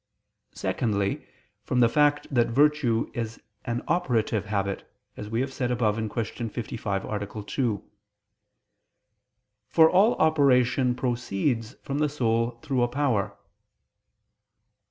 [0.55, 1.27] Secondly,
[1.63, 6.49] from the fact that virtue is an operative habit, as we have said above (Q.
[6.49, 7.43] 55, A.
[7.43, 7.83] 2):
[9.67, 13.37] for all operation proceeds from the soul through a power.